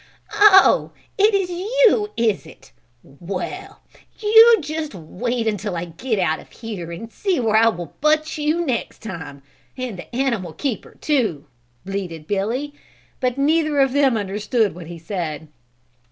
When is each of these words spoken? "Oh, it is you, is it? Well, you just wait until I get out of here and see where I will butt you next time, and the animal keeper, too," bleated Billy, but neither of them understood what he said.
"Oh, 0.33 0.93
it 1.15 1.35
is 1.35 1.51
you, 1.51 2.09
is 2.17 2.47
it? 2.47 2.71
Well, 3.03 3.83
you 4.17 4.57
just 4.59 4.95
wait 4.95 5.45
until 5.47 5.77
I 5.77 5.85
get 5.85 6.17
out 6.17 6.39
of 6.39 6.49
here 6.49 6.91
and 6.91 7.13
see 7.13 7.39
where 7.39 7.55
I 7.55 7.67
will 7.67 7.93
butt 8.01 8.35
you 8.35 8.65
next 8.65 9.03
time, 9.03 9.43
and 9.77 9.99
the 9.99 10.15
animal 10.15 10.53
keeper, 10.53 10.97
too," 11.01 11.45
bleated 11.85 12.25
Billy, 12.25 12.73
but 13.19 13.37
neither 13.37 13.79
of 13.79 13.93
them 13.93 14.17
understood 14.17 14.73
what 14.73 14.87
he 14.87 14.97
said. 14.97 15.49